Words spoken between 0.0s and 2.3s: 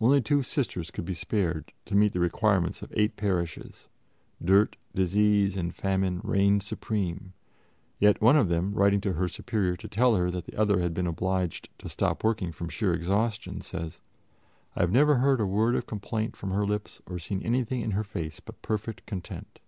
Only two Sisters could be spared to meet the